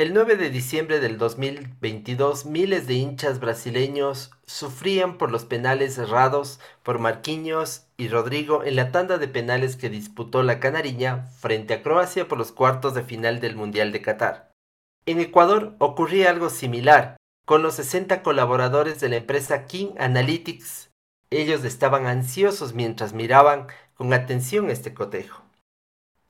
[0.00, 6.60] El 9 de diciembre del 2022, miles de hinchas brasileños sufrían por los penales errados
[6.84, 11.82] por Marquinhos y Rodrigo en la tanda de penales que disputó la Canariña frente a
[11.82, 14.52] Croacia por los cuartos de final del Mundial de Qatar.
[15.04, 20.90] En Ecuador ocurría algo similar, con los 60 colaboradores de la empresa King Analytics.
[21.30, 25.47] Ellos estaban ansiosos mientras miraban con atención este cotejo.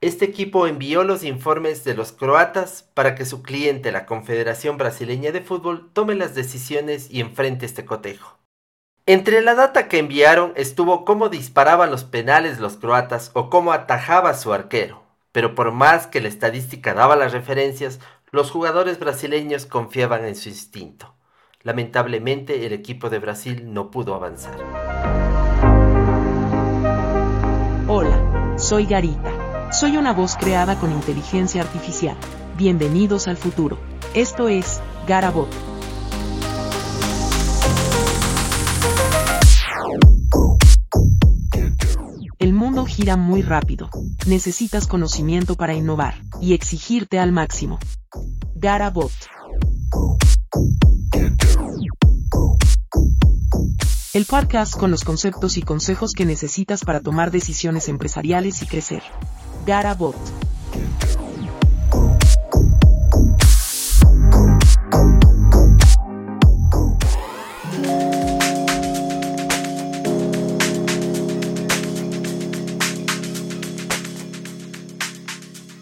[0.00, 5.32] Este equipo envió los informes de los croatas para que su cliente, la Confederación Brasileña
[5.32, 8.38] de Fútbol, tome las decisiones y enfrente este cotejo.
[9.06, 14.34] Entre la data que enviaron estuvo cómo disparaban los penales los croatas o cómo atajaba
[14.34, 17.98] su arquero, pero por más que la estadística daba las referencias,
[18.30, 21.16] los jugadores brasileños confiaban en su instinto.
[21.62, 24.54] Lamentablemente el equipo de Brasil no pudo avanzar.
[27.88, 29.37] Hola, soy Garita
[29.70, 32.16] soy una voz creada con inteligencia artificial.
[32.56, 33.78] Bienvenidos al futuro.
[34.14, 35.48] Esto es Garabot.
[42.38, 43.90] El mundo gira muy rápido.
[44.26, 47.78] Necesitas conocimiento para innovar y exigirte al máximo.
[48.54, 49.12] Garabot.
[54.14, 59.02] El podcast con los conceptos y consejos que necesitas para tomar decisiones empresariales y crecer.
[59.66, 60.16] Garabot.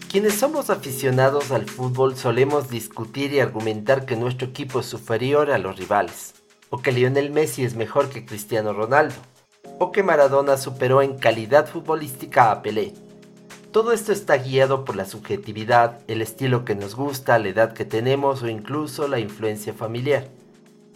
[0.09, 5.59] Quienes somos aficionados al fútbol solemos discutir y argumentar que nuestro equipo es superior a
[5.59, 6.33] los rivales,
[6.71, 9.13] o que Lionel Messi es mejor que Cristiano Ronaldo,
[9.77, 12.93] o que Maradona superó en calidad futbolística a Pelé.
[13.71, 17.83] Todo esto está guiado por la subjetividad, el estilo que nos gusta, la edad que
[17.83, 20.29] tenemos o incluso la influencia familiar.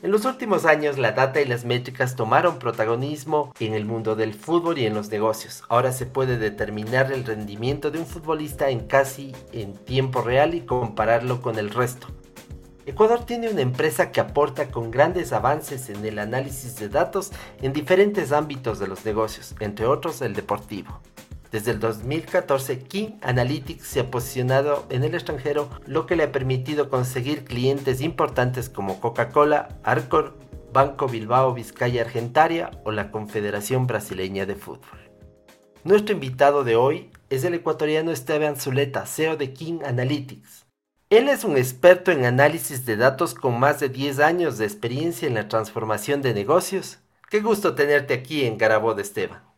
[0.01, 4.33] En los últimos años la data y las métricas tomaron protagonismo en el mundo del
[4.33, 5.63] fútbol y en los negocios.
[5.67, 10.61] Ahora se puede determinar el rendimiento de un futbolista en casi en tiempo real y
[10.61, 12.07] compararlo con el resto.
[12.85, 17.31] Ecuador tiene una empresa que aporta con grandes avances en el análisis de datos
[17.61, 20.99] en diferentes ámbitos de los negocios, entre otros el deportivo.
[21.51, 26.31] Desde el 2014, King Analytics se ha posicionado en el extranjero, lo que le ha
[26.31, 30.37] permitido conseguir clientes importantes como Coca-Cola, Arcor,
[30.71, 35.11] Banco Bilbao Vizcaya Argentaria o la Confederación Brasileña de Fútbol.
[35.83, 40.65] Nuestro invitado de hoy es el ecuatoriano Esteban Zuleta, CEO de King Analytics.
[41.09, 45.27] Él es un experto en análisis de datos con más de 10 años de experiencia
[45.27, 46.99] en la transformación de negocios.
[47.29, 49.50] Qué gusto tenerte aquí en Garabó de Esteban.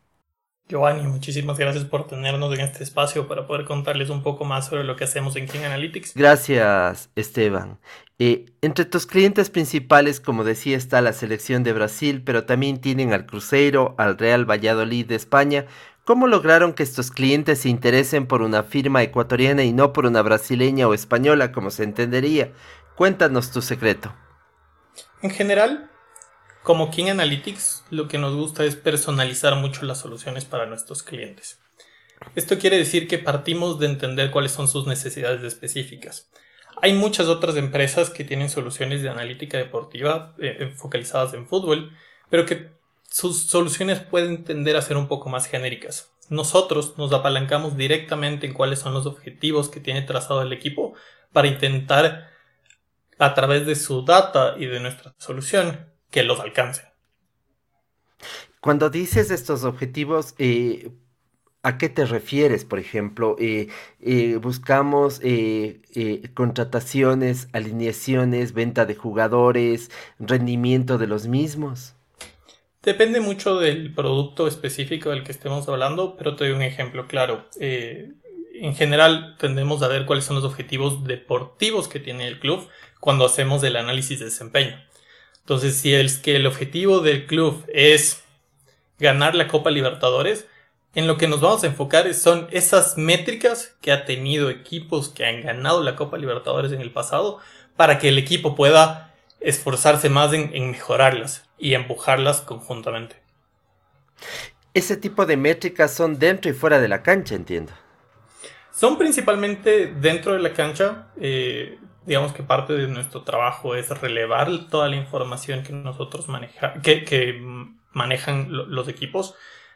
[0.69, 4.85] Giovanni, muchísimas gracias por tenernos en este espacio para poder contarles un poco más sobre
[4.85, 6.13] lo que hacemos en King Analytics.
[6.16, 7.79] Gracias, Esteban.
[8.18, 13.12] Eh, entre tus clientes principales, como decía, está la selección de Brasil, pero también tienen
[13.12, 15.66] al Cruzeiro, al Real Valladolid de España.
[16.06, 20.22] ¿Cómo lograron que estos clientes se interesen por una firma ecuatoriana y no por una
[20.22, 22.53] brasileña o española, como se entendería?
[22.96, 24.13] Cuéntanos tu secreto.
[25.22, 25.90] En general,
[26.63, 31.59] como King Analytics, lo que nos gusta es personalizar mucho las soluciones para nuestros clientes.
[32.35, 36.29] Esto quiere decir que partimos de entender cuáles son sus necesidades específicas.
[36.81, 41.91] Hay muchas otras empresas que tienen soluciones de analítica deportiva eh, focalizadas en fútbol,
[42.29, 42.72] pero que
[43.09, 46.12] sus soluciones pueden tender a ser un poco más genéricas.
[46.29, 50.94] Nosotros nos apalancamos directamente en cuáles son los objetivos que tiene trazado el equipo
[51.34, 52.29] para intentar
[53.19, 56.85] a través de su data y de nuestra solución que los alcancen.
[58.62, 60.91] Cuando dices estos objetivos, eh,
[61.63, 62.63] ¿a qué te refieres?
[62.63, 63.68] Por ejemplo, eh,
[64.00, 65.19] eh, buscamos
[66.34, 71.96] contrataciones, alineaciones, venta de jugadores, rendimiento de los mismos.
[72.84, 77.50] Depende mucho del producto específico del que estemos hablando, pero te doy un ejemplo claro.
[77.59, 82.69] en general, tendemos a ver cuáles son los objetivos deportivos que tiene el club
[83.00, 84.78] cuando hacemos el análisis de desempeño.
[85.43, 88.23] Entonces, si es que el objetivo del club es
[88.97, 90.47] ganar la Copa Libertadores,
[90.95, 95.25] en lo que nos vamos a enfocar son esas métricas que ha tenido equipos que
[95.25, 97.40] han ganado la Copa Libertadores en el pasado
[97.75, 103.17] para que el equipo pueda esforzarse más en, en mejorarlas y empujarlas conjuntamente.
[104.73, 107.73] Ese tipo de métricas son dentro y fuera de la cancha, entiendo.
[108.72, 111.07] Son principalmente dentro de la cancha.
[111.19, 116.73] Eh, digamos que parte de nuestro trabajo es relevar toda la información que nosotros maneja,
[116.82, 117.41] que,
[117.91, 119.35] manejan los equipos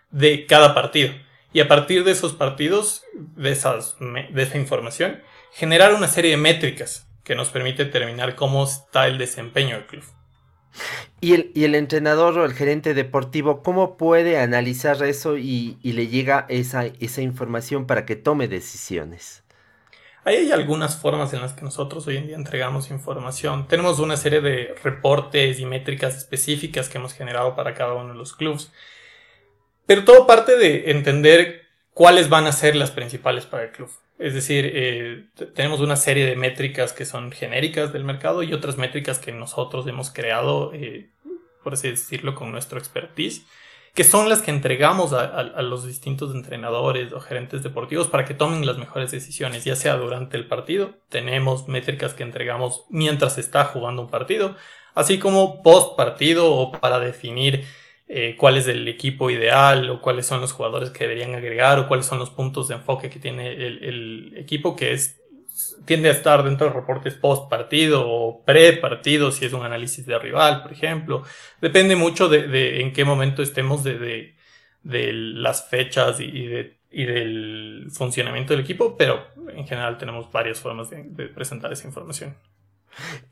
[0.09, 1.13] de cada partido.
[1.53, 5.21] Y a partir de esos partidos, de, esas, de esa información,
[5.53, 10.03] generar una serie de métricas que nos permite determinar cómo está el desempeño del club.
[11.21, 15.93] Y el, y el entrenador o el gerente deportivo, ¿cómo puede analizar eso y, y
[15.93, 19.43] le llega esa, esa información para que tome decisiones?
[20.27, 23.65] Ahí hay algunas formas en las que nosotros hoy en día entregamos información.
[23.65, 28.19] Tenemos una serie de reportes y métricas específicas que hemos generado para cada uno de
[28.19, 28.69] los clubes.
[29.85, 31.61] Pero todo parte de entender
[31.93, 33.89] cuáles van a ser las principales para el club.
[34.19, 38.75] Es decir, eh, tenemos una serie de métricas que son genéricas del mercado y otras
[38.75, 41.09] métricas que nosotros hemos creado, eh,
[41.63, 43.45] por así decirlo, con nuestro expertise,
[43.97, 48.63] que son las que entregamos a, los distintos entrenadores o gerentes deportivos para que tomen
[48.63, 54.03] las mejores decisiones, ya sea durante el partido, tenemos métricas que entregamos mientras está jugando
[54.03, 54.55] un partido,
[54.93, 57.65] así como post partido o para definir
[58.07, 61.87] eh, cuál es el equipo ideal o cuáles son los jugadores que deberían agregar o
[61.87, 65.19] cuáles son los puntos de enfoque que tiene el, el equipo que es
[65.85, 70.05] tiende a estar dentro de reportes post partido o pre partido si es un análisis
[70.05, 71.23] de rival por ejemplo.
[71.61, 74.35] Depende mucho de, en qué momento estemos de, de,
[74.83, 80.59] de las fechas y, de, y del funcionamiento del equipo pero en general tenemos varias
[80.59, 82.35] formas de presentar esa información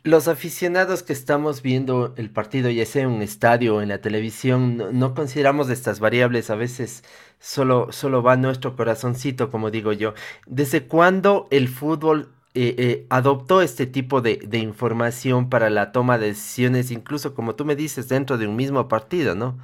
[0.03, 3.99] los aficionados que estamos viendo el partido, ya sea en un estadio o en la
[3.99, 7.03] televisión, no, consideramos estas variables, a veces
[7.39, 10.13] solo, solo va nuestro corazoncito, como digo yo.
[10.45, 16.17] ¿Desde cuándo el fútbol eh, eh, adoptó este tipo de, de, información para la toma
[16.17, 19.57] de decisiones, incluso como tú me dices, dentro de un mismo partido, ¿no?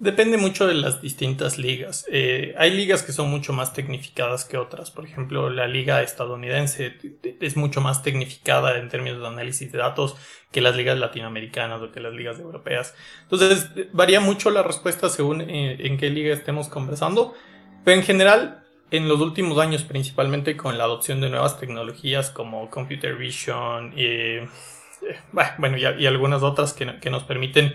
[0.00, 2.06] Depende mucho de las distintas ligas.
[2.10, 4.90] Eh, hay ligas que son mucho más tecnificadas que otras.
[4.90, 6.96] Por ejemplo, la liga estadounidense
[7.38, 10.16] es mucho más tecnificada en términos de análisis de datos
[10.50, 12.94] que las ligas latinoamericanas o que las ligas europeas.
[13.24, 17.34] Entonces, varía mucho la respuesta según eh, en qué liga estemos conversando.
[17.84, 22.70] Pero en general, en los últimos años, principalmente con la adopción de nuevas tecnologías como
[22.70, 24.48] computer vision eh,
[25.58, 27.74] bueno, y, y, algunas otras que nos permiten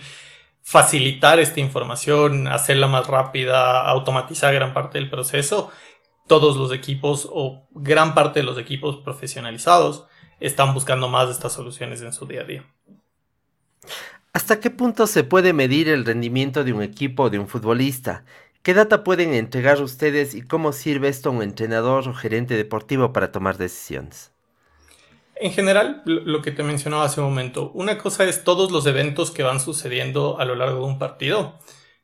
[0.68, 5.72] facilitar esta información, hacerla más rápida, automatizar gran parte del proceso,
[6.28, 10.08] todos los equipos o gran parte de los equipos profesionalizados
[10.40, 12.66] están buscando más de estas soluciones en su día a día.
[14.34, 18.26] ¿Hasta qué punto se puede medir el rendimiento de un equipo o de un futbolista?
[18.64, 23.14] ¿Qué data pueden entregar ustedes y cómo sirve esto a un entrenador o gerente deportivo
[23.14, 24.35] para tomar decisiones?
[25.38, 29.32] En general, lo que te mencionaba hace un momento, una cosa es todos los eventos
[29.32, 31.60] que van sucediendo a lo largo de un partido,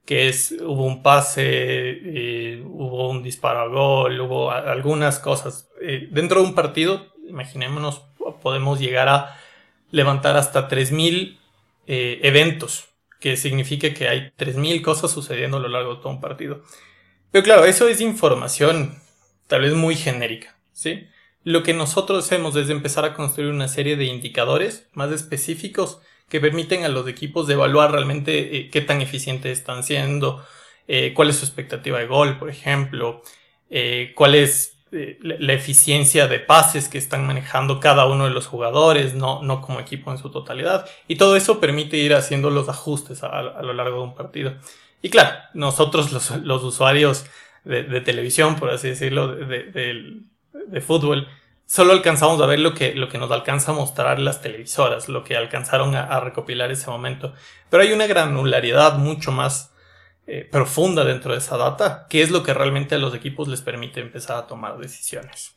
[0.06, 5.70] que es, hubo un pase, eh, hubo un disparo a gol, hubo algunas cosas.
[5.82, 8.04] Eh, dentro de un partido, imaginémonos,
[8.42, 9.38] podemos llegar a
[9.92, 11.40] levantar hasta 3.000
[11.88, 12.90] eh, eventos,
[13.20, 16.64] que significa que hay 3.000 cosas sucediendo a lo largo de todo un partido.
[17.32, 19.02] Pero claro, eso es información
[19.48, 21.08] tal vez muy genérica, ¿sí?
[21.44, 26.00] Lo que nosotros hacemos es empezar a construir una serie de indicadores más específicos
[26.30, 30.46] que permiten a los equipos evaluar realmente eh, qué tan eficientes están siendo,
[30.88, 33.22] eh, cuál es su expectativa de gol, por ejemplo,
[33.70, 34.78] eh, cuál es
[35.22, 39.80] la eficiencia de pases que están manejando cada uno de los jugadores, no, no como
[39.80, 40.86] equipo en su totalidad.
[41.08, 44.56] Y todo eso permite ir haciendo los ajustes a, lo largo de un partido.
[45.02, 47.26] Y claro, nosotros los, los usuarios
[47.64, 50.24] de, televisión, por así decirlo, de, de,
[50.68, 51.28] de fútbol,
[51.66, 55.24] solo alcanzamos a ver lo que, lo que nos alcanza a mostrar las televisoras, lo
[55.24, 57.34] que alcanzaron a, recopilar ese momento.
[57.70, 59.74] Pero hay una granularidad mucho más
[60.28, 63.62] eh, profunda dentro de esa data, que es lo que realmente a los equipos les
[63.62, 65.56] permite empezar a tomar decisiones.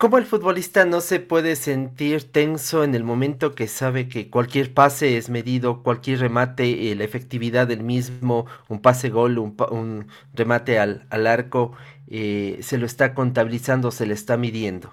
[0.00, 4.72] ¿Cómo el futbolista no se puede sentir tenso en el momento que sabe que cualquier
[4.72, 10.78] pase es medido, cualquier remate, eh, la efectividad del mismo, un pase gol, un, remate
[10.78, 11.76] al, al arco,
[12.08, 14.90] eh, se lo está contabilizando, se le está midiendo?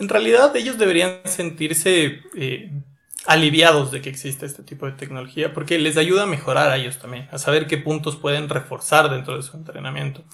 [0.00, 2.72] En realidad ellos deberían sentirse eh,
[3.26, 6.98] aliviados de que exista este tipo de tecnología porque les ayuda a mejorar a ellos
[6.98, 10.24] también, a saber qué puntos pueden reforzar dentro de su entrenamiento.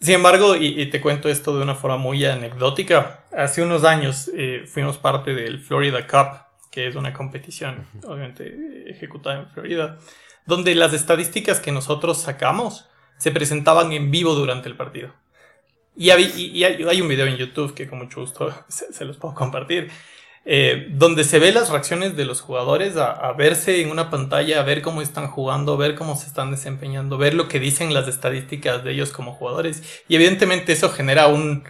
[0.00, 4.30] Sin embargo, y, y, te cuento esto de una forma muy anecdótica, hace unos años
[4.32, 9.98] eh, fuimos parte del Florida Cup, que es una competición obviamente ejecutada en Florida,
[10.46, 15.12] donde las estadísticas que nosotros sacamos se presentaban en vivo durante el partido.
[15.96, 19.04] Y, hay, y hay, hay un video en YouTube que con mucho gusto se, se
[19.04, 19.90] los puedo compartir,
[20.50, 24.60] eh, donde se ve las reacciones de los jugadores a, a, verse en una pantalla,
[24.60, 28.08] a ver cómo están jugando, ver cómo se están desempeñando, ver lo que dicen las
[28.08, 29.82] estadísticas de ellos como jugadores.
[30.08, 31.64] Y evidentemente eso genera un,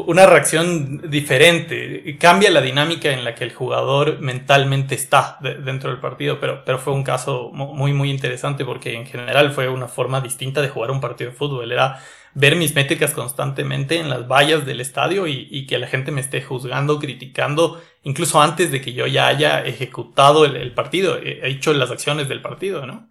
[0.00, 2.16] una reacción diferente.
[2.18, 6.78] Cambia la dinámica en la que el jugador mentalmente está dentro del partido, pero, pero
[6.78, 10.90] fue un caso muy, muy interesante porque en general fue una forma distinta de jugar
[10.90, 11.70] un partido de fútbol.
[11.70, 12.00] Era
[12.34, 16.40] ver mis métricas constantemente en las vallas del estadio y, que la gente me esté
[16.40, 21.90] juzgando, criticando, incluso antes de que yo ya haya ejecutado el, partido, he hecho las
[21.90, 23.10] acciones del partido, ¿no?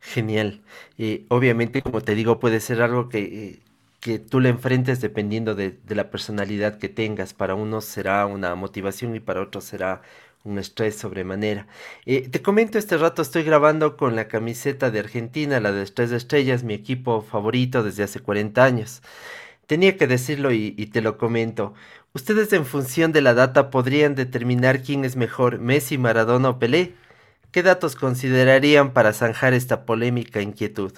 [0.00, 0.62] Genial.
[0.98, 3.71] y obviamente, como te digo, puede ser algo que eh,
[4.02, 7.34] que tú le enfrentes dependiendo de, la personalidad que tengas.
[7.34, 10.02] Para unos será una motivación y para otros será
[10.44, 11.68] un estrés sobremanera.
[12.04, 16.10] Eh, te comento, este rato estoy grabando con la camiseta de Argentina, la de Tres
[16.10, 19.02] Estrellas, mi equipo favorito desde hace 40 años.
[19.66, 21.74] Tenía que decirlo y, y te lo comento.
[22.12, 26.94] ¿Ustedes en función de la data podrían determinar quién es mejor, Messi, Maradona o Pelé?
[27.52, 30.92] ¿Qué datos considerarían para zanjar esta polémica inquietud?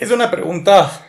[0.00, 1.06] Es una pregunta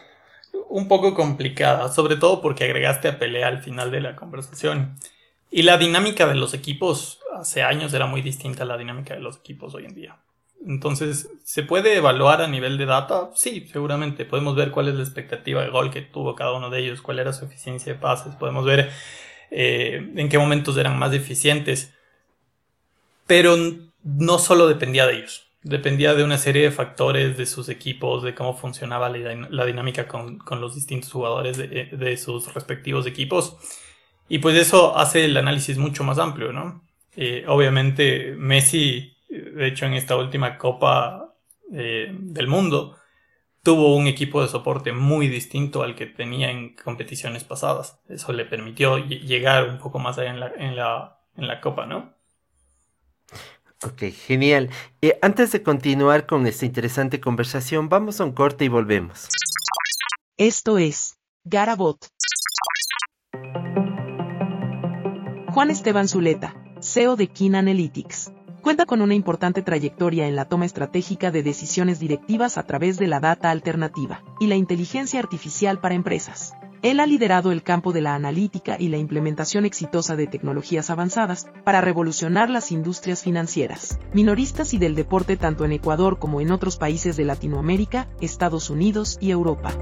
[0.68, 4.98] un poco complicada, sobre todo porque agregaste a Pelea al final de la conversación.
[5.50, 9.22] Y la dinámica de los equipos hace años era muy distinta a la dinámica de
[9.22, 10.18] los equipos hoy en día.
[10.68, 13.30] Entonces, ¿se puede evaluar a nivel de data?
[13.34, 14.26] Sí, seguramente.
[14.26, 17.20] Podemos ver cuál es la expectativa de gol que tuvo cada uno de ellos, cuál
[17.20, 18.92] era su eficiencia de pases, podemos ver
[19.52, 21.94] eh, en qué momentos eran más eficientes.
[23.26, 23.56] Pero
[24.04, 28.34] no solo dependía de ellos dependía de una serie de factores de sus equipos, de
[28.34, 33.58] cómo funcionaba la, dinámica con, los distintos jugadores de, sus respectivos equipos.
[34.28, 36.84] Y pues eso hace el análisis mucho más amplio, ¿no?
[37.16, 41.36] Eh, obviamente Messi, de hecho en esta última Copa
[41.74, 42.98] eh, del Mundo,
[43.64, 48.02] tuvo un equipo de soporte muy distinto al que tenía en competiciones pasadas.
[48.08, 51.86] Eso le permitió llegar un poco más allá en la, en la, en la Copa,
[51.86, 52.14] ¿no?
[53.84, 54.70] Ok, genial.
[55.02, 59.28] Eh, antes de continuar con esta interesante conversación, vamos a un corte y volvemos.
[60.38, 61.98] Esto es Garabot.
[65.50, 68.32] Juan Esteban Zuleta, CEO de Kin Analytics.
[68.62, 73.08] Cuenta con una importante trayectoria en la toma estratégica de decisiones directivas a través de
[73.08, 76.54] la data alternativa y la inteligencia artificial para empresas.
[76.84, 81.46] Él ha liderado el campo de la analítica y la implementación exitosa de tecnologías avanzadas
[81.64, 86.78] para revolucionar las industrias financieras, minoristas y del deporte tanto en Ecuador como en otros
[86.78, 89.78] países de Latinoamérica, Estados Unidos y Europa.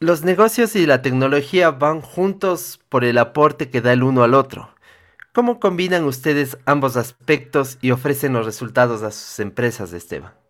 [0.00, 4.32] Los negocios y la tecnología van juntos por el aporte que da el uno al
[4.32, 4.70] otro.
[5.34, 10.43] ¿Cómo combinan ustedes ambos aspectos y ofrecen los resultados a sus empresas, Esteban?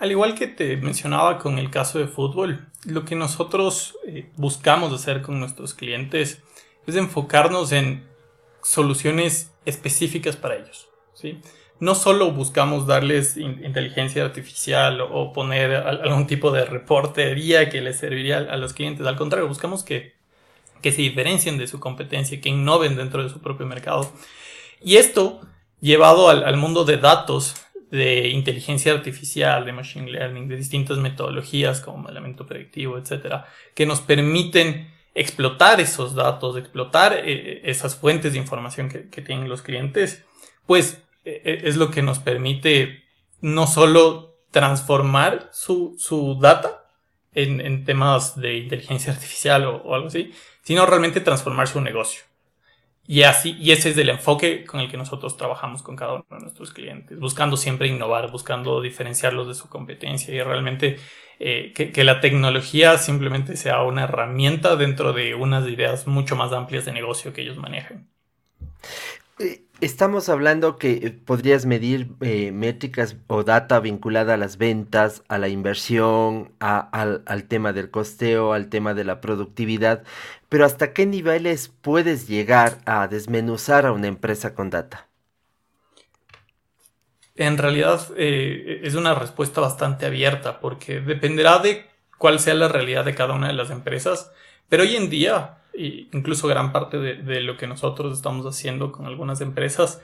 [0.00, 4.94] Al igual que te mencionaba con el caso de fútbol, lo que nosotros eh, buscamos
[4.94, 6.42] hacer con nuestros clientes
[6.86, 8.08] es enfocarnos en
[8.62, 10.88] soluciones específicas para ellos.
[11.80, 18.38] No solo buscamos darles inteligencia artificial o, poner algún tipo de reportería que les serviría
[18.38, 20.14] a los clientes, al contrario, buscamos que,
[20.82, 24.10] se diferencien de su competencia, que innoven dentro de su propio mercado.
[24.82, 25.42] Y esto,
[25.82, 27.54] llevado al mundo de datos,
[27.90, 34.00] de inteligencia artificial, de machine learning, de distintas metodologías como elemento predictivo, etcétera, que nos
[34.00, 40.24] permiten explotar esos datos, explotar eh, esas fuentes de información que, tienen los clientes,
[40.66, 43.02] pues eh, eh, es lo que nos permite
[43.40, 46.84] no solo transformar su, su data
[47.32, 50.32] en, temas de inteligencia artificial o algo así,
[50.62, 52.29] sino realmente transformar su negocio.
[53.06, 56.26] Y así, y ese es el enfoque con el que nosotros trabajamos con cada uno
[56.30, 60.98] de nuestros clientes, buscando siempre innovar, buscando diferenciarlos de su competencia y realmente
[61.40, 66.84] eh, que, la tecnología simplemente sea una herramienta dentro de unas ideas mucho más amplias
[66.84, 68.08] de negocio que ellos manejan.
[69.80, 72.10] Eh, estamos hablando que eh, podrías medir
[72.52, 78.52] métricas o data vinculada a las ventas, a la inversión, al, al, tema del costeo,
[78.52, 80.04] al tema de la productividad,
[80.48, 85.06] pero ¿hasta qué niveles puedes llegar a desmenuzar a una empresa con data?
[87.36, 91.86] En realidad eh, es una respuesta bastante abierta porque dependerá de
[92.18, 94.30] cuál sea la realidad de cada una de las empresas,
[94.68, 99.40] pero hoy en día, incluso gran parte de, lo que nosotros estamos haciendo con algunas
[99.40, 100.00] empresas,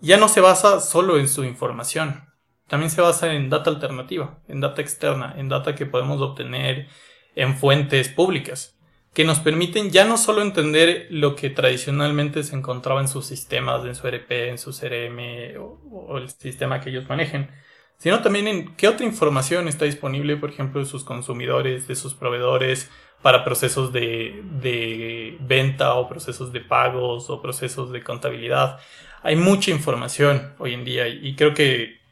[0.00, 2.24] ya no se basa solo en su información,
[2.68, 6.88] también se basa en data alternativa, en data externa, en data que podemos obtener
[7.36, 8.74] en fuentes públicas
[9.14, 13.84] que nos permiten ya no solo entender lo que tradicionalmente se encontraba en sus sistemas,
[13.86, 17.48] en su RP, en su CRM o, el sistema que ellos manejen,
[17.96, 22.14] sino también en qué otra información está disponible, por ejemplo, de sus consumidores, de sus
[22.14, 22.90] proveedores,
[23.24, 28.78] para procesos de, de venta o procesos de pagos o procesos de contabilidad.
[29.22, 32.04] Hay mucha información hoy en día y creo que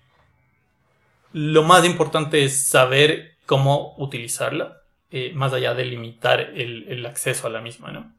[1.35, 4.79] lo más importante es saber cómo utilizarla,
[5.11, 8.11] eh, más allá de limitar el, acceso a la misma, ¿no?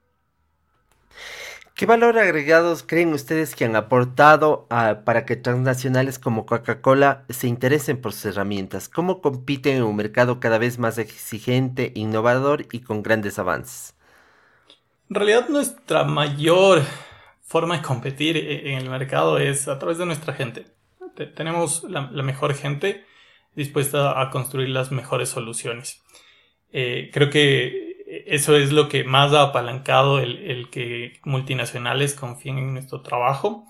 [1.76, 8.00] ¿Qué valor agregados creen ustedes que han aportado para que transnacionales como Coca-Cola se interesen
[8.00, 8.90] por sus herramientas?
[8.90, 13.96] ¿Cómo compiten en un mercado cada vez más exigente, innovador y con grandes avances?
[15.10, 16.84] En realidad nuestra mayor
[17.42, 20.68] forma de competir e, en el mercado es a través de nuestra gente.
[21.36, 23.04] Tenemos la, mejor gente
[23.56, 26.04] dispuesta a construir las mejores soluciones.
[26.72, 27.93] Eh, creo que
[28.28, 33.66] eso es lo que más ha apalancado el, que multinacionales confíen en nuestro trabajo.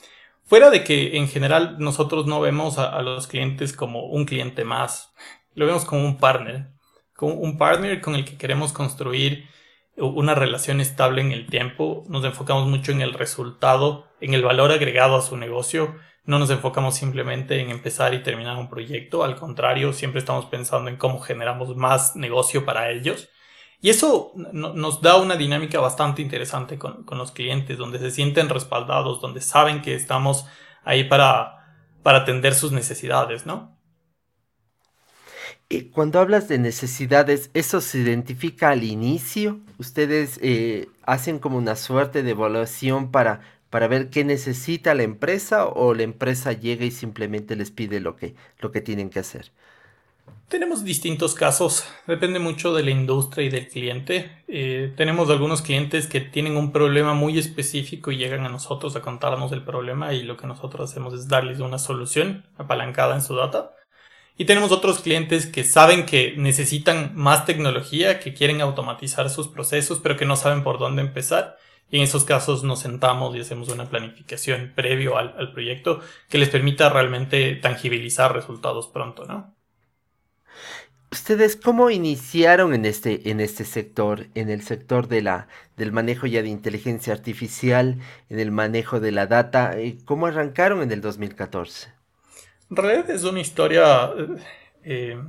[0.46, 5.14] Fuera de que en general nosotros no vemos a, los clientes como un cliente más,
[5.56, 6.68] lo vemos como un partner,
[7.16, 9.48] como un partner con el que queremos construir
[9.96, 14.72] una relación estable en el tiempo, nos enfocamos mucho en el resultado, en el valor
[14.72, 15.96] agregado a su negocio,
[16.26, 20.90] no nos enfocamos simplemente en empezar y terminar un proyecto, al contrario, siempre estamos pensando
[20.90, 23.30] en cómo generamos más negocio para ellos.
[23.84, 28.48] Y eso nos da una dinámica bastante interesante con, con, los clientes, donde se sienten
[28.48, 30.46] respaldados, donde saben que estamos
[30.86, 33.78] ahí para, para atender sus necesidades, ¿no?
[35.92, 39.60] cuando hablas de necesidades, ¿eso se identifica al inicio?
[39.80, 45.66] ¿Ustedes eh, hacen como una suerte de evaluación para, para ver qué necesita la empresa
[45.66, 49.52] o la empresa llega y simplemente les pide lo que, lo que tienen que hacer?
[50.54, 54.44] Tenemos distintos casos, depende mucho de la industria y del cliente.
[54.48, 59.02] Eh, tenemos algunos clientes que tienen un problema muy específico y llegan a nosotros a
[59.02, 63.36] contarnos el problema y lo que nosotros hacemos es darles una solución apalancada en su
[63.36, 63.74] data.
[64.38, 70.00] Y tenemos otros clientes que saben que necesitan más tecnología, que quieren automatizar sus procesos,
[70.04, 71.58] pero que no saben por dónde empezar.
[71.90, 76.00] Y en esos casos nos sentamos y hacemos una planificación previo al, proyecto
[76.30, 79.56] que les permita realmente tangibilizar resultados pronto, ¿no?
[81.14, 86.26] ¿Ustedes cómo iniciaron en este, en este sector, en el sector de la, del manejo
[86.26, 88.00] ya de inteligencia artificial,
[88.32, 89.78] en el manejo de la data?
[89.78, 91.90] Eh, ¿Cómo arrancaron en el 2014?
[92.72, 94.10] En realidad es una historia
[94.84, 95.22] eh,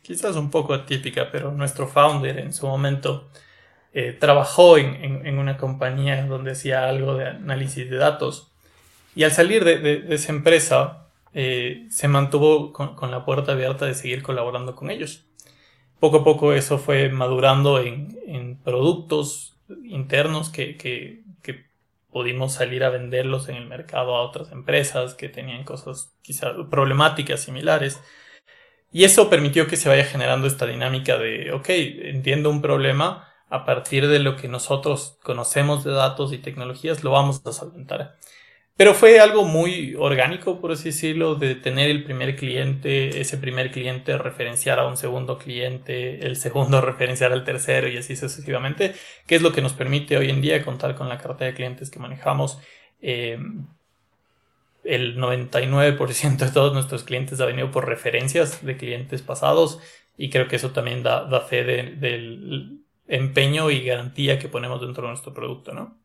[0.00, 3.28] quizás un poco atípica, pero nuestro founder en su momento
[3.92, 8.50] eh, trabajó en, una compañía donde hacía algo de análisis de datos
[9.14, 11.03] y al salir de, esa empresa
[11.34, 15.26] eh, se mantuvo con, la puerta abierta de seguir colaborando con ellos.
[16.00, 21.24] Poco a poco eso fue madurando en, productos internos que, que
[22.14, 27.40] pudimos salir a venderlos en el mercado a otras empresas que tenían cosas quizás problemáticas
[27.40, 28.00] similares.
[28.92, 33.64] Y eso permitió que se vaya generando esta dinámica de, ok, entiendo un problema, a
[33.64, 38.16] partir de lo que nosotros conocemos de datos y tecnologías, lo vamos a solventar.
[38.76, 43.70] Pero fue algo muy orgánico, por así decirlo, de tener el primer cliente, ese primer
[43.70, 48.94] cliente referenciar a un segundo cliente, el segundo referenciar al tercero y así sucesivamente,
[49.28, 51.88] que es lo que nos permite hoy en día contar con la cartera de clientes
[51.88, 52.58] que manejamos.
[53.00, 53.38] Eh,
[54.82, 59.78] el 99% de todos nuestros clientes ha venido por referencias de clientes pasados
[60.16, 65.04] y creo que eso también da, da fe del empeño y garantía que ponemos dentro
[65.04, 65.96] de nuestro producto, ¿no?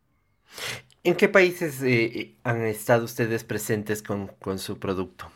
[1.03, 5.31] ¿En qué países eh, han estado ustedes presentes con, su producto?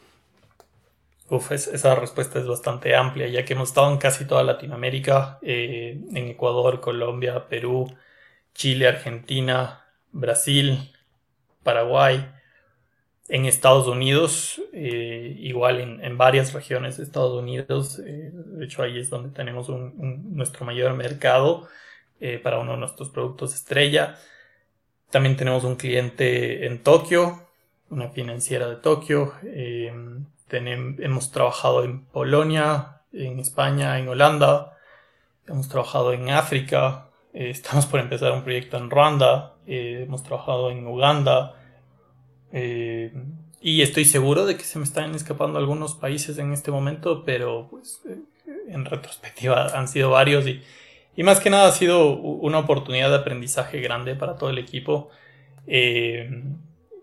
[1.29, 6.01] Uf, esa respuesta es bastante amplia, ya que hemos estado en casi toda Latinoamérica, eh,
[6.13, 7.87] en Ecuador, Colombia, Perú,
[8.53, 10.91] Chile, Argentina, Brasil,
[11.63, 12.29] Paraguay,
[13.29, 19.09] en Estados Unidos, eh, igual en, varias regiones de Estados Unidos, de hecho ahí es
[19.09, 21.69] donde tenemos nuestro mayor mercado
[22.43, 24.17] para uno de nuestros productos estrella.
[25.13, 27.43] También tenemos un cliente en Tokio,
[27.91, 29.33] una financiera de Tokio.
[29.43, 34.75] Em, hemos trabajado en Polonia, en España, en Holanda.
[35.47, 37.09] Hemos trabajado en África.
[37.31, 39.53] Eh, estamos por empezar un proyecto en Ruanda.
[39.67, 41.57] Eh, hemos trabajado en Uganda.
[43.61, 47.67] Y estoy seguro de que se me están escapando algunos países en este momento, pero
[47.69, 48.17] pues eh,
[48.67, 50.63] en retrospectiva han sido varios y
[51.15, 55.09] y más que nada ha sido una oportunidad de aprendizaje grande para todo el equipo.
[55.67, 56.43] Eh,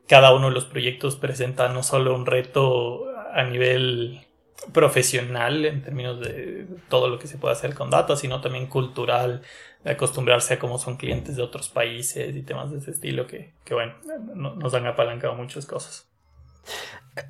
[0.09, 4.27] cada uno de los proyectos presenta no solo un reto a nivel
[4.73, 9.43] profesional en términos de todo lo que se puede hacer con data, sino también cultural,
[9.85, 13.53] de acostumbrarse a cómo son clientes de otros países y temas de ese estilo que,
[13.65, 13.95] que bueno,
[14.35, 16.09] nos han apalancado muchas cosas.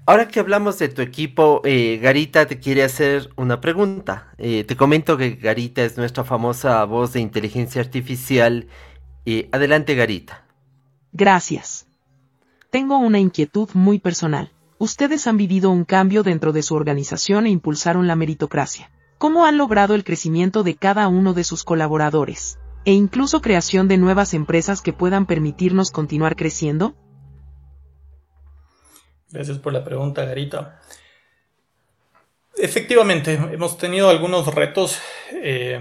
[0.07, 4.29] Ahora que hablamos de tu equipo, eh, Garita te quiere hacer una pregunta.
[4.39, 8.69] Eh, te comento que Garita es nuestra famosa voz de inteligencia artificial.
[9.25, 10.45] Eh, adelante, Garita.
[11.13, 11.87] Gracias.
[12.71, 14.53] Tengo una inquietud muy personal.
[14.79, 18.91] Ustedes han vivido un cambio dentro de su organización e impulsaron la meritocracia.
[19.19, 22.59] ¿Cómo han logrado el crecimiento de cada uno de sus colaboradores?
[22.85, 26.95] E incluso creación de nuevas empresas que puedan permitirnos continuar creciendo?
[29.31, 30.81] Gracias por la pregunta, Garita.
[32.57, 35.01] Efectivamente, hemos tenido algunos retos
[35.33, 35.81] eh,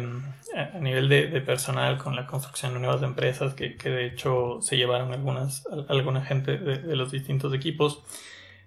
[0.53, 5.11] a nivel de, personal con la construcción de nuevas empresas que, de hecho se llevaron
[5.11, 8.03] algunas, alguna gente de los distintos equipos.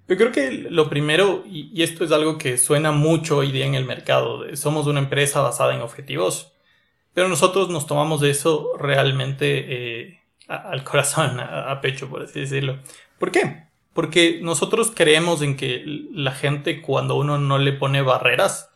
[0.08, 3.74] Yo creo que lo primero, y, esto es algo que suena mucho hoy día en
[3.74, 6.52] el mercado, somos una empresa basada en objetivos,
[7.14, 12.80] pero nosotros nos tomamos de eso realmente eh, al corazón, a, pecho, por así decirlo.
[13.18, 13.68] ¿Por qué?
[13.92, 18.70] Porque nosotros creemos en que la gente cuando uno no le pone barreras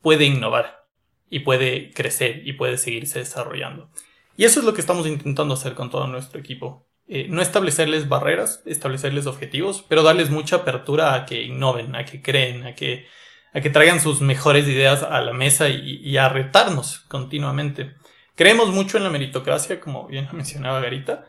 [0.00, 0.86] puede innovar
[1.28, 3.90] y puede crecer y puede seguirse desarrollando.
[4.36, 6.86] Y eso es lo que estamos intentando hacer con todo nuestro equipo.
[7.08, 12.22] Eh, no establecerles barreras, establecerles objetivos, pero darles mucha apertura a que innoven, a que
[12.22, 13.06] creen, a que,
[13.52, 17.94] a que traigan sus mejores ideas a la mesa y, a retarnos continuamente.
[18.34, 21.26] Creemos mucho en la meritocracia, como bien mencionaba Garita,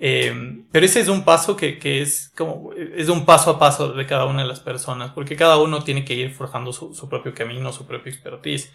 [0.00, 4.06] eh, pero ese es un paso que, es como, es un paso a paso de
[4.06, 7.34] cada una de las personas, porque cada uno tiene que ir forjando su, su propio
[7.34, 8.72] camino, su propio expertise.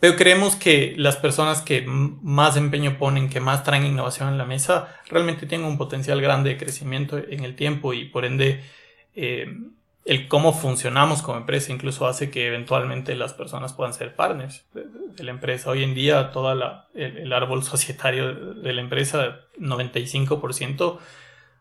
[0.00, 4.44] Pero creemos que las personas que más empeño ponen, que más traen innovación en la
[4.44, 8.62] mesa, realmente tienen un potencial grande de crecimiento en el tiempo y por ende
[9.14, 9.46] eh,
[10.04, 15.24] el cómo funcionamos como empresa incluso hace que eventualmente las personas puedan ser partners de,
[15.24, 15.70] la empresa.
[15.70, 16.52] Hoy en día todo
[16.94, 20.98] el, árbol societario de, la empresa, 95%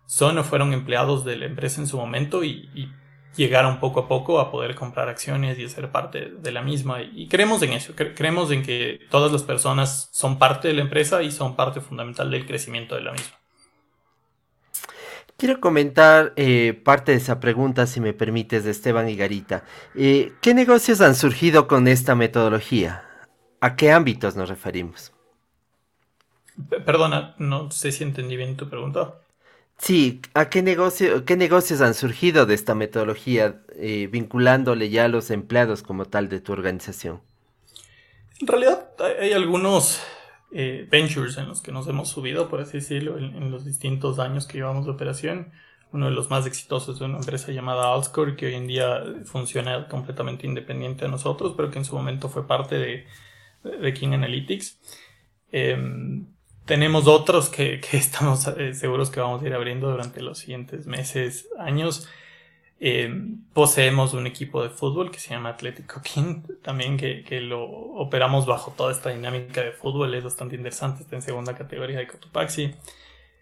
[0.05, 2.91] son o fueron empleados de la empresa en su momento y, y
[3.35, 7.01] llegaron poco a poco a poder comprar acciones y ser parte de la misma.
[7.01, 11.23] Y creemos en eso, creemos en que todas las personas son parte de la empresa
[11.23, 13.37] y son parte fundamental del crecimiento de la misma.
[15.43, 19.65] Quiero comentar eh, parte de esa pregunta, si me permites, de Esteban y Garita.
[19.93, 23.03] Eh, ¿Qué negocios han surgido con esta metodología?
[23.59, 25.11] ¿A qué ámbitos nos referimos?
[26.85, 29.15] Perdona, no sé si entendí bien tu pregunta.
[29.77, 35.09] Sí, ¿a qué, negocio, qué negocios han surgido de esta metodología eh, vinculándole ya a
[35.09, 37.21] los empleados como tal de tu organización?
[38.39, 40.01] En realidad hay algunos
[40.53, 44.45] eh, ventures en los que nos hemos subido, por así decirlo, en, los distintos años
[44.45, 45.51] que llevamos de operación.
[45.91, 49.87] Uno de los más exitosos es una empresa llamada Altscore, que hoy en día funciona
[49.87, 53.07] completamente independiente de nosotros, pero que en su momento fue parte de,
[53.63, 54.79] de King Analytics.
[55.51, 56.27] Em,
[56.65, 61.49] tenemos otros que, estamos eh, seguros que vamos a ir abriendo durante los siguientes meses,
[61.59, 62.07] años.
[62.85, 63.09] Eh,
[63.53, 68.71] poseemos un equipo de fútbol que se llama Atlético King, también que, lo operamos bajo
[68.75, 72.75] toda esta dinámica de fútbol, es bastante interesante, está en segunda categoría de Cotopaxi.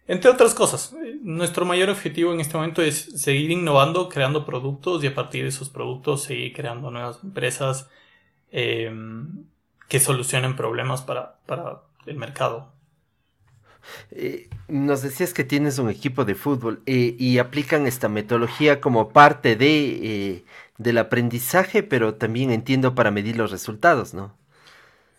[0.08, 5.04] Entre otras cosas, eh, nuestro mayor objetivo en este momento es seguir innovando, creando productos
[5.04, 7.90] y a partir de esos productos seguir creando nuevas empresas
[8.52, 12.72] que solucionen problemas para, para el mercado.
[14.12, 19.10] Eh, nos decías que tienes un equipo de fútbol eh, y aplican esta metodología como
[19.10, 20.46] parte de, eh,
[20.78, 24.36] del aprendizaje, pero también entiendo para medir los resultados, ¿no?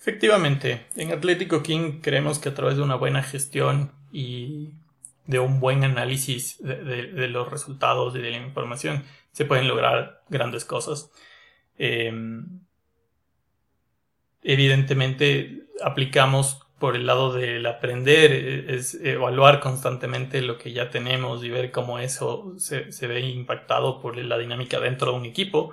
[0.01, 4.73] Efectivamente, en Atlético King creemos que a través de una buena gestión y
[5.27, 10.65] de un buen análisis de, los resultados y de la información se pueden lograr grandes
[10.65, 11.11] cosas.
[11.79, 12.61] Em,
[14.43, 21.45] evidentemente aplicamos por el lado del aprender, e, es evaluar constantemente lo que ya tenemos
[21.45, 25.71] y ver cómo eso se, ve impactado por la dinámica dentro de un equipo.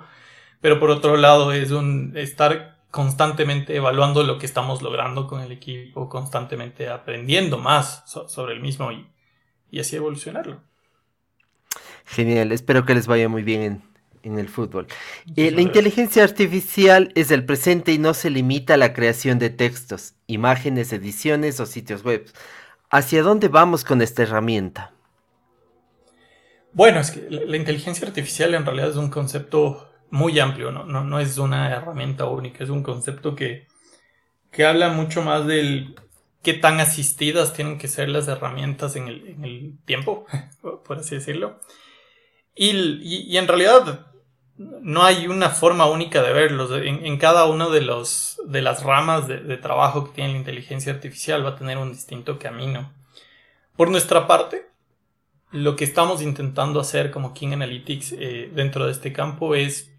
[0.60, 5.50] Pero por otro lado es un estar constantemente evaluando lo que estamos logrando con el
[5.50, 9.04] equipo, constantemente aprendiendo más sobre el mismo y,
[9.68, 10.60] y así evolucionarlo.
[12.06, 13.89] Genial, espero que les vaya muy bien en,
[14.22, 14.86] en el fútbol.
[15.36, 19.50] Eh, la inteligencia artificial es el presente y no se limita a la creación de
[19.50, 22.30] textos, imágenes, ediciones o sitios web.
[22.90, 24.92] ¿Hacia dónde vamos con esta herramienta?
[26.72, 30.84] Bueno, es que la, inteligencia artificial en realidad es un concepto muy amplio, ¿no?
[30.84, 33.66] No, es una herramienta única, es un concepto que,
[34.50, 35.96] que habla mucho más del
[36.42, 40.26] qué tan asistidas tienen que ser las herramientas en el, en el tiempo,
[40.84, 41.60] por así decirlo.
[42.54, 42.70] Y,
[43.02, 44.09] y, en realidad
[44.60, 46.70] no hay una forma única de verlos.
[46.72, 51.50] En, cada uno de de las ramas de, trabajo que tiene la inteligencia artificial va
[51.50, 52.92] a tener un distinto camino.
[53.76, 54.66] Por nuestra parte,
[55.50, 59.90] lo que estamos intentando hacer como King Analytics eh, dentro de este campo es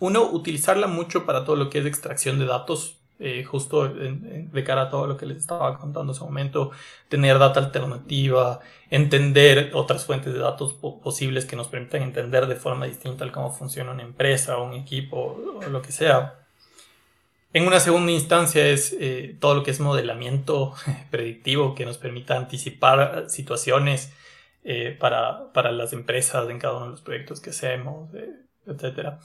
[0.00, 4.82] uno utilizarla mucho para todo lo que es extracción de datos eh, justo de cara
[4.82, 6.70] a todo lo que les estaba contando hace un momento,
[7.08, 12.86] tener data alternativa, entender otras fuentes de datos posibles que nos permitan entender de forma
[12.86, 16.46] distinta cómo funciona una empresa, un equipo o lo que sea.
[17.52, 20.72] En una segunda instancia es eh, todo lo que es modelamiento
[21.10, 24.14] predictivo que nos permita anticipar situaciones
[24.64, 28.08] eh, para, para, las empresas en cada uno de los proyectos que hacemos,
[28.66, 29.18] etc.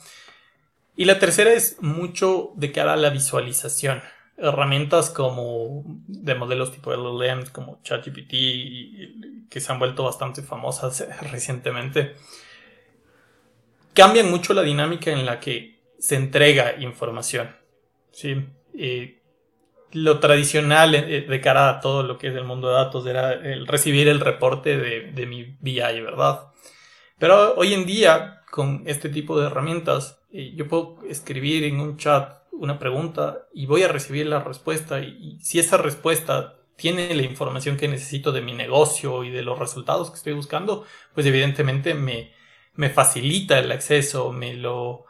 [0.96, 4.02] Y la tercera es mucho de cara a la visualización.
[4.38, 12.16] Herramientas como de modelos tipo LLMs como ChatGPT que se han vuelto bastante famosas recientemente
[13.96, 17.56] cambian mucho la dinámica en la que se entrega información.
[18.12, 18.46] ¿sí?
[19.92, 23.40] lo tradicional eh, de cara a todo lo que es el mundo de datos era
[23.66, 26.48] recibir el reporte de, de mi BI, ¿verdad?
[27.18, 32.42] Pero hoy en día, con este tipo de herramientas, yo puedo escribir en un chat
[32.52, 37.76] una pregunta y voy a recibir la respuesta y, si esa respuesta tiene la información
[37.76, 40.84] que necesito de mi negocio y de los resultados que estoy buscando,
[41.14, 42.32] pues evidentemente me,
[42.74, 45.04] me facilita el acceso, me lo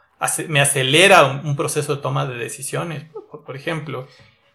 [0.47, 3.05] me acelera un, proceso de toma de decisiones,
[3.45, 4.07] por ejemplo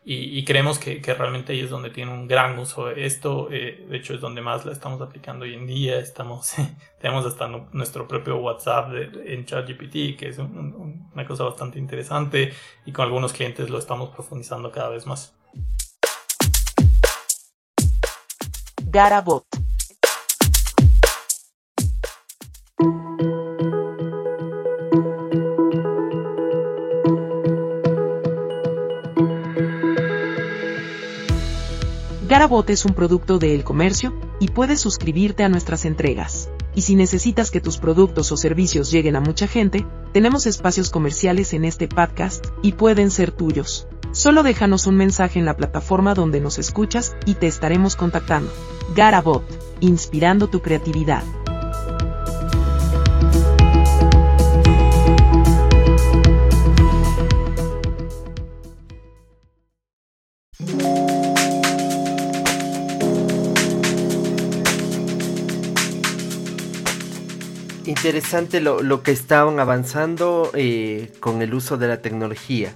[0.05, 3.49] y, creemos que, realmente ahí es donde tiene un gran uso esto.
[3.53, 6.03] Eh, de hecho, es donde más la estamos aplicando hoy en día.
[7.01, 12.53] Tenemos hasta nuestro propio WhatsApp de, en ChatGPT, que es una cosa bastante interesante
[12.85, 15.35] y con algunos clientes lo estamos profundizando cada vez más.
[18.85, 19.47] Garabot
[32.53, 36.51] Garabot es un producto de El Comercio y puedes suscribirte a nuestras entregas.
[36.75, 41.55] Y si necesitas que tus productos o servicios lleguen a mucha gente, tenemos espacios comerciales
[41.55, 43.89] en este podcast y pueden ser tuyos.
[44.11, 48.53] Solo déjanos un mensaje en la plataforma donde nos escuchas y te estaremos contactando.
[48.95, 49.45] Garabot,
[49.81, 51.25] inspirando tu creatividad.
[68.03, 72.75] Interesante lo, que estaban avanzando eh, con el uso de la tecnología.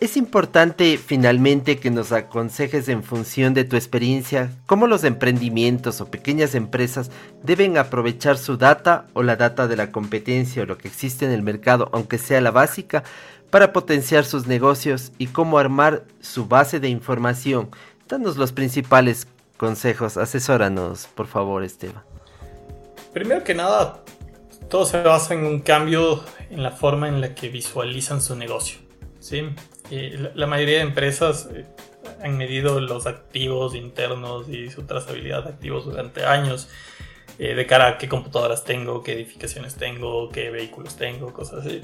[0.00, 6.10] Es importante finalmente que nos aconsejes en función de tu experiencia cómo los emprendimientos o
[6.10, 7.10] pequeñas empresas
[7.42, 11.32] deben aprovechar su data o la data de la competencia o lo que existe en
[11.32, 13.04] el mercado, aunque sea la básica,
[13.50, 17.68] para potenciar sus negocios y cómo armar su base de información.
[18.08, 19.26] Danos los principales
[19.58, 22.04] consejos, asesóranos, por favor, Esteban.
[23.12, 24.02] Primero que nada,
[24.70, 28.78] todo se basa en un cambio en la forma en la que visualizan su negocio.
[29.18, 29.42] ¿sí?
[30.34, 31.66] la, mayoría de empresas eh,
[32.22, 36.68] han medido los activos internos y su trazabilidad de activos durante años
[37.38, 41.82] eh, de cara a qué computadoras tengo, qué edificaciones tengo, qué vehículos tengo, cosas así.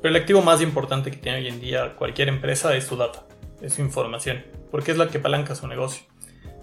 [0.00, 3.26] Pero el activo más importante que tiene hoy en día cualquier empresa es su data,
[3.60, 6.04] es su información, porque es la que palanca su negocio.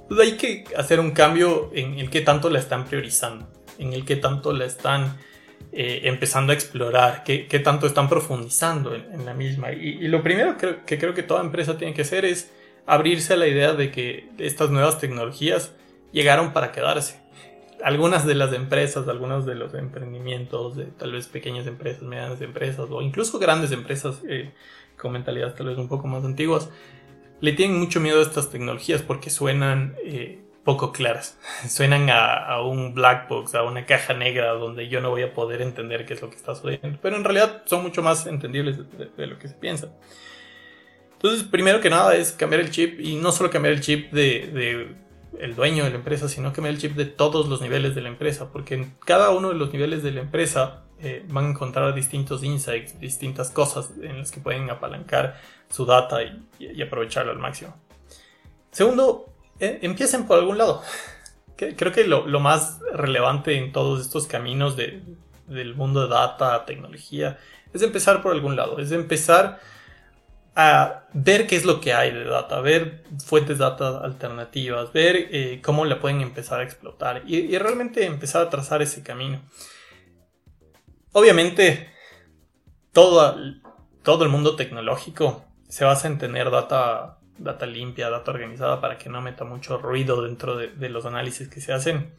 [0.01, 4.03] Entonces hay que hacer un cambio en el que tanto la están priorizando, en el
[4.03, 5.17] que tanto la están
[5.71, 9.71] eh, empezando a explorar, qué, tanto están profundizando en, la misma.
[9.71, 12.51] Y, lo primero que, que, creo que toda empresa tiene que hacer es
[12.85, 15.73] abrirse a la idea de que estas nuevas tecnologías
[16.11, 17.19] llegaron para quedarse.
[17.83, 22.87] Algunas de las empresas, algunos de los emprendimientos, de tal vez pequeñas empresas, medianas empresas
[22.89, 24.51] o incluso grandes empresas eh,
[24.97, 26.69] con mentalidades tal vez un poco más antiguas,
[27.41, 30.39] le tienen mucho miedo a estas tecnologías porque suenan eh,
[30.69, 31.35] poco claras.
[31.67, 35.63] Suenan a, un black box, a una caja negra donde yo no voy a poder
[35.63, 36.99] entender qué es lo que está sucediendo.
[37.01, 39.91] Pero en realidad son mucho más entendibles de, lo que se piensa.
[41.13, 44.95] Entonces, primero que nada es cambiar el chip y no solo cambiar el chip de,
[45.39, 48.09] el dueño de la empresa, sino cambiar el chip de todos los niveles de la
[48.09, 51.95] empresa, porque en cada uno de los niveles de la empresa eh, van a encontrar
[51.95, 57.39] distintos insights, distintas cosas en las que pueden apalancar su data y, y aprovecharlo al
[57.39, 57.75] máximo.
[58.69, 60.81] Segundo, eh, empiecen por algún lado.
[61.55, 67.37] Creo que lo, más relevante en todos estos caminos del mundo de data, tecnología,
[67.73, 69.59] es empezar por algún lado, es empezar
[70.55, 75.15] a ver qué es lo que hay de data, ver fuentes de data alternativas, ver
[75.31, 79.41] eh, cómo la pueden empezar a explotar y, realmente empezar a trazar ese camino.
[81.11, 81.89] Obviamente,
[82.91, 83.35] todo,
[84.03, 89.09] todo el mundo tecnológico se basa en tener data data limpia, data organizada para que
[89.09, 92.11] no meta mucho ruido dentro de, los análisis que se hacen,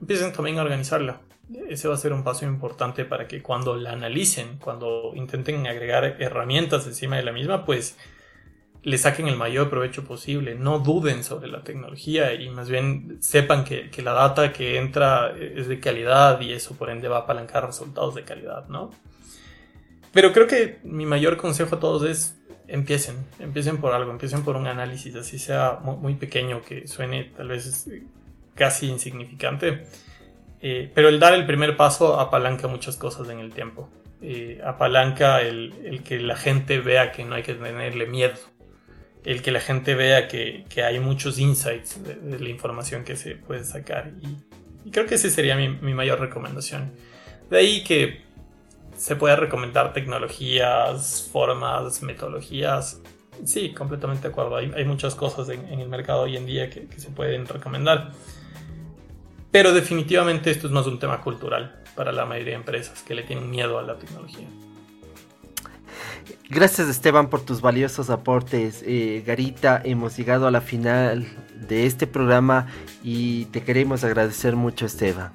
[0.00, 1.20] empiecen también a organizarla.
[1.68, 6.16] Ese va a ser un paso importante para que cuando la analicen, cuando intenten agregar
[6.18, 7.96] herramientas encima de la misma, pues
[8.84, 13.64] le saquen el mayor provecho posible, no duden sobre la tecnología y más bien sepan
[13.64, 17.66] que, la data que entra es de calidad y eso por ende va a apalancar
[17.66, 18.90] resultados de calidad, ¿no?
[20.12, 24.56] Pero creo que mi mayor consejo a todos es empiecen, empiecen por algo, empiecen por
[24.56, 27.88] un análisis, así sea muy, pequeño, que suene tal vez
[28.54, 29.86] casi insignificante,
[30.60, 33.88] eh, pero el dar el primer paso apalanca muchas cosas en el tiempo.
[34.22, 38.38] Eh, apalanca el, que la gente vea que no hay que tenerle miedo
[39.24, 43.64] el que la gente vea que, hay muchos insights de, la información que se puede
[43.64, 44.12] sacar.
[44.84, 46.92] Y, creo que esa sería mi, mayor recomendación.
[47.50, 48.23] De ahí que
[48.96, 53.00] se pueda recomendar tecnologías, formas, metodologías.
[53.44, 54.56] Sí, completamente de acuerdo.
[54.56, 58.12] Hay, muchas cosas en, el mercado hoy en día que, que se pueden recomendar.
[59.50, 63.22] Pero definitivamente esto es más un tema cultural para la mayoría de empresas que le
[63.22, 64.48] tienen miedo a la tecnología.
[66.48, 68.82] Gracias Esteban por tus valiosos aportes.
[68.86, 71.26] Eh, Garita, hemos llegado a la final
[71.68, 72.66] de este programa
[73.02, 75.32] y te queremos agradecer mucho Esteban.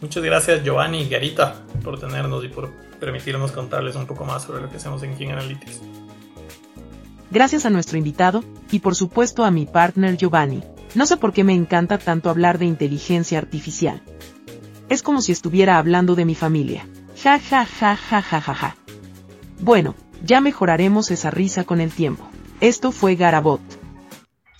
[0.00, 4.62] Muchas gracias Giovanni y Garita por tenernos y por permitirnos contarles un poco más sobre
[4.62, 5.80] lo que hacemos en King Analytics.
[7.30, 10.62] Gracias a nuestro invitado y por supuesto a mi partner Giovanni.
[10.94, 14.02] No sé por qué me encanta tanto hablar de inteligencia artificial.
[14.88, 16.86] Es como si estuviera hablando de mi familia.
[17.22, 18.76] Ja ja ja ja ja ja ja.
[19.60, 22.28] Bueno, ya mejoraremos esa risa con el tiempo.
[22.60, 23.60] Esto fue Garabot.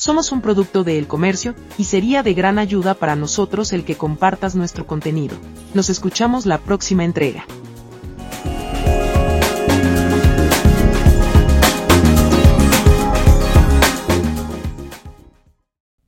[0.06, 3.96] Somos un producto de El Comercio, y sería de gran ayuda para nosotros el que
[3.96, 5.36] compartas nuestro contenido.
[5.74, 7.44] Nos escuchamos la próxima entrega.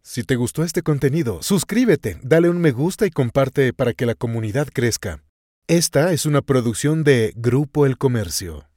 [0.01, 4.15] Si te gustó este contenido, suscríbete, dale un me gusta y comparte para que la
[4.15, 5.25] comunidad crezca.
[5.67, 8.68] Esta es una producción de Grupo El Comercio.